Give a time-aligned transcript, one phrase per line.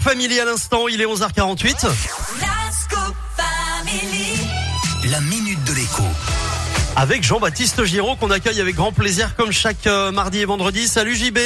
[0.00, 1.86] Scoop Family à l'instant, il est 11h48.
[2.40, 4.40] La Scoop Family.
[5.10, 6.04] La minute de l'écho.
[6.96, 10.86] Avec Jean-Baptiste Giraud qu'on accueille avec grand plaisir comme chaque euh, mardi et vendredi.
[10.86, 11.38] Salut JB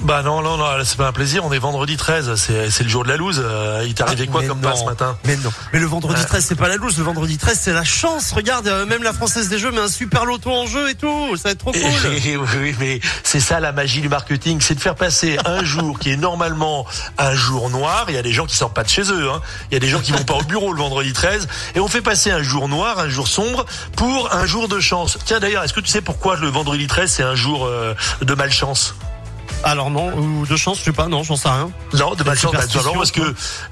[0.00, 3.04] Bah non, non, non, c'est pas un plaisir, on est vendredi 13, c'est, le jour
[3.04, 3.40] de la loose.
[3.44, 4.70] Euh, il t'est arrivé Ah, quoi comme non.
[4.70, 5.16] pas ce matin?
[5.26, 5.50] Mais non.
[5.72, 6.24] Mais le vendredi Euh.
[6.26, 6.96] 13, c'est pas la loose.
[6.98, 8.32] Le vendredi 13, c'est la chance.
[8.32, 11.36] Regarde, euh, même la Française des Jeux met un super loto en jeu et tout.
[11.36, 11.80] Ça va être trop cool.
[12.24, 15.62] Eh, oui, oui, mais c'est ça la magie du marketing, c'est de faire passer un
[15.64, 16.86] jour qui est normalement
[17.18, 18.06] un jour noir.
[18.08, 19.40] Il y a des gens qui sortent pas de chez eux, hein.
[19.70, 21.88] il y a des gens qui vont pas au bureau le vendredi 13, et on
[21.88, 23.64] fait passer un jour noir, un jour sombre,
[23.96, 25.18] pour un jour de chance.
[25.26, 28.34] Tiens d'ailleurs, est-ce que tu sais pourquoi le vendredi 13 c'est un jour euh, de
[28.34, 28.94] malchance?
[29.62, 31.70] Alors non, ou de chance, je sais pas, non, j'en sais rien.
[31.92, 32.60] Non, de malchance, bah,
[32.94, 33.20] parce que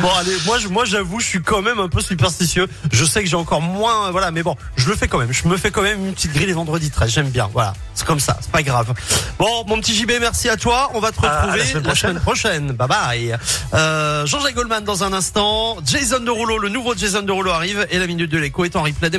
[0.00, 0.36] bon, allez,
[0.70, 2.66] moi, j'avoue, je suis quand même un peu superstitieux.
[2.92, 5.32] Je sais que j'ai encore moins, voilà, mais bon, je le fais quand même.
[5.32, 7.10] Je me fais quand même une petite grille les vendredis 13.
[7.10, 7.74] J'aime bien, voilà.
[7.94, 8.92] C'est comme ça, c'est pas grave.
[9.38, 10.90] Bon, mon petit JB, merci à toi.
[10.94, 12.70] On va te la retrouver la semaine prochaine.
[12.72, 13.36] Bye bye.
[13.74, 15.76] Euh, Jean-Jacques Goldman dans un instant.
[15.84, 19.10] Jason Derulo, le nouveau Jason Derulo arrive et la minute de l'écho est en replay.